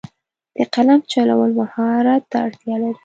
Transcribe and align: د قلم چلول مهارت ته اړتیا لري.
د 0.57 0.59
قلم 0.73 0.99
چلول 1.11 1.51
مهارت 1.59 2.21
ته 2.31 2.37
اړتیا 2.45 2.75
لري. 2.81 2.99